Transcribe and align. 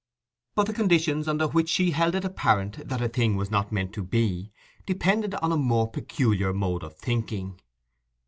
But 0.55 0.65
the 0.65 0.73
conditions 0.73 1.27
under 1.27 1.47
which 1.47 1.69
she 1.69 1.91
held 1.91 2.15
it 2.15 2.25
apparent 2.25 2.87
that 2.89 3.03
a 3.03 3.07
thing 3.07 3.35
was 3.35 3.51
not 3.51 3.71
meant 3.71 3.93
to 3.93 4.03
be, 4.03 4.51
depended 4.87 5.35
on 5.35 5.51
a 5.51 5.57
more 5.57 5.91
peculiar 5.91 6.51
mode 6.53 6.81
of 6.81 6.95
thinking. 6.97 7.61